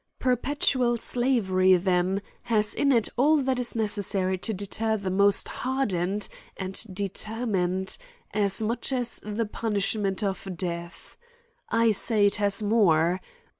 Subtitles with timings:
[0.17, 6.27] Perpetual slavery, then, has in it all that is necessary to deter the most hardened
[6.57, 7.99] and determined,
[8.33, 11.17] as much as the punish ment of death.
[11.69, 13.19] I say it has more.